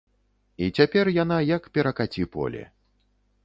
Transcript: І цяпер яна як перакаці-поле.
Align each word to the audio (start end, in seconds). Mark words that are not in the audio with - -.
І 0.63 0.69
цяпер 0.77 1.11
яна 1.19 1.37
як 1.51 1.69
перакаці-поле. 1.79 2.67